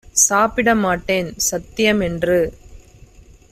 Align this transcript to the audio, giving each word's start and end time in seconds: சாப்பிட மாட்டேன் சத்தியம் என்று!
சாப்பிட 0.19 0.75
மாட்டேன் 0.75 1.33
சத்தியம் 1.37 2.01
என்று! 2.01 2.39